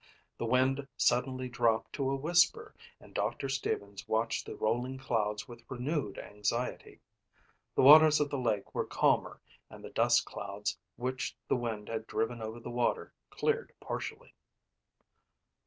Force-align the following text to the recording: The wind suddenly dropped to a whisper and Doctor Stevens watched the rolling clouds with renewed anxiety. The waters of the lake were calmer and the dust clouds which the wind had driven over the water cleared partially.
The 0.39 0.47
wind 0.47 0.87
suddenly 0.97 1.47
dropped 1.47 1.93
to 1.93 2.09
a 2.09 2.15
whisper 2.15 2.73
and 2.99 3.13
Doctor 3.13 3.47
Stevens 3.49 4.07
watched 4.07 4.47
the 4.47 4.55
rolling 4.55 4.97
clouds 4.97 5.47
with 5.47 5.61
renewed 5.69 6.17
anxiety. 6.17 6.99
The 7.75 7.83
waters 7.83 8.19
of 8.19 8.31
the 8.31 8.39
lake 8.39 8.73
were 8.73 8.87
calmer 8.87 9.39
and 9.69 9.85
the 9.85 9.91
dust 9.91 10.25
clouds 10.25 10.75
which 10.95 11.37
the 11.47 11.55
wind 11.55 11.87
had 11.87 12.07
driven 12.07 12.41
over 12.41 12.59
the 12.59 12.71
water 12.71 13.13
cleared 13.29 13.73
partially. 13.79 14.33